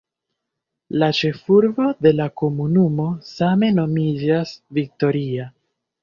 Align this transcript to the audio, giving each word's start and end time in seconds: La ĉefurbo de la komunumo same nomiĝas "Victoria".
La 1.01 1.07
ĉefurbo 1.17 1.89
de 2.05 2.13
la 2.19 2.25
komunumo 2.41 3.05
same 3.27 3.69
nomiĝas 3.81 4.55
"Victoria". 4.79 5.47